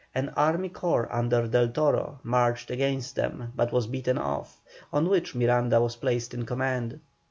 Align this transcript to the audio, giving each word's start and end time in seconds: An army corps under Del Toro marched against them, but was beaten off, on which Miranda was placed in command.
An 0.15 0.29
army 0.29 0.69
corps 0.69 1.07
under 1.11 1.45
Del 1.47 1.67
Toro 1.69 2.19
marched 2.23 2.71
against 2.71 3.15
them, 3.15 3.51
but 3.55 3.71
was 3.71 3.85
beaten 3.85 4.17
off, 4.17 4.59
on 4.91 5.07
which 5.07 5.35
Miranda 5.35 5.79
was 5.79 5.95
placed 5.95 6.33
in 6.33 6.43
command. 6.43 6.99